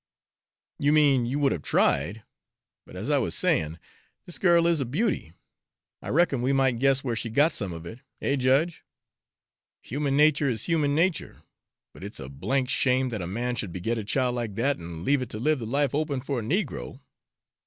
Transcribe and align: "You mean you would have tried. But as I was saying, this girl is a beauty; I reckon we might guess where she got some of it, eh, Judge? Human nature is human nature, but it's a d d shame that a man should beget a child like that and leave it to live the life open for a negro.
"You 0.79 0.93
mean 0.93 1.27
you 1.27 1.37
would 1.37 1.51
have 1.51 1.61
tried. 1.61 2.23
But 2.87 2.95
as 2.95 3.07
I 3.11 3.19
was 3.19 3.35
saying, 3.35 3.77
this 4.25 4.39
girl 4.39 4.65
is 4.65 4.79
a 4.79 4.85
beauty; 4.85 5.33
I 6.01 6.09
reckon 6.09 6.41
we 6.41 6.51
might 6.53 6.79
guess 6.79 7.03
where 7.03 7.15
she 7.15 7.29
got 7.29 7.53
some 7.53 7.71
of 7.71 7.85
it, 7.85 7.99
eh, 8.19 8.35
Judge? 8.35 8.83
Human 9.83 10.17
nature 10.17 10.49
is 10.49 10.65
human 10.65 10.95
nature, 10.95 11.43
but 11.93 12.03
it's 12.03 12.19
a 12.19 12.29
d 12.29 12.49
d 12.61 12.65
shame 12.65 13.09
that 13.09 13.21
a 13.21 13.27
man 13.27 13.53
should 13.55 13.71
beget 13.71 13.99
a 13.99 14.03
child 14.03 14.33
like 14.33 14.55
that 14.55 14.77
and 14.77 15.05
leave 15.05 15.21
it 15.21 15.29
to 15.29 15.39
live 15.39 15.59
the 15.59 15.67
life 15.67 15.93
open 15.93 16.19
for 16.19 16.39
a 16.39 16.43
negro. 16.43 16.99